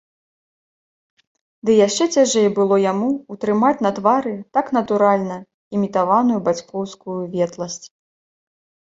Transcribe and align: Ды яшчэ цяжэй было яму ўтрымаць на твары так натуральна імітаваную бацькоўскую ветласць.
Ды 1.67 1.71
яшчэ 1.87 2.05
цяжэй 2.15 2.47
было 2.59 2.75
яму 2.91 3.09
ўтрымаць 3.33 3.77
на 3.85 3.91
твары 3.99 4.33
так 4.59 4.65
натуральна 4.77 5.37
імітаваную 5.81 6.39
бацькоўскую 6.47 7.19
ветласць. 7.35 7.85